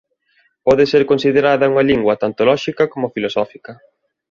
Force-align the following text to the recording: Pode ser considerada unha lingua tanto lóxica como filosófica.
Pode 0.65 0.83
ser 0.91 1.03
considerada 1.11 1.69
unha 1.71 1.87
lingua 1.89 2.19
tanto 2.23 2.41
lóxica 2.49 2.83
como 2.91 3.13
filosófica. 3.15 3.73